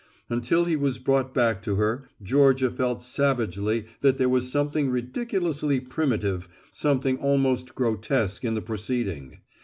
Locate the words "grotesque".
7.75-8.43